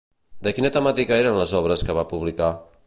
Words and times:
De 0.47 0.53
quina 0.59 0.71
temàtica 0.77 1.21
eren 1.25 1.39
les 1.43 1.55
obres 1.61 1.87
que 1.91 1.99
va 2.01 2.09
publicar? 2.15 2.53